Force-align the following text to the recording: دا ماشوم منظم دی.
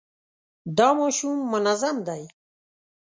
دا 0.77 0.87
ماشوم 0.99 1.37
منظم 1.51 1.97
دی. 2.07 2.23